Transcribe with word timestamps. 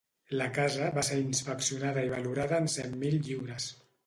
La 0.37 0.45
casa 0.53 0.87
va 0.95 1.03
ser 1.09 1.17
inspeccionada 1.25 2.07
i 2.09 2.11
valorada 2.15 2.63
en 2.63 2.71
cent 2.79 2.97
mil 3.05 3.21
lliures. 3.31 3.71